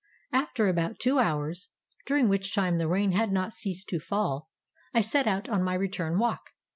After 0.33 0.67
about 0.67 0.97
two 0.97 1.19
hours, 1.19 1.67
during 2.07 2.27
which 2.27 2.55
time 2.55 2.79
the 2.79 2.87
rain 2.87 3.11
had 3.11 3.31
not 3.31 3.53
ceased 3.53 3.87
to 3.89 3.99
fall, 3.99 4.49
I 4.95 5.01
set 5.01 5.27
out 5.27 5.47
on 5.47 5.61
my 5.63 5.75
return 5.75 6.17
walk. 6.17 6.41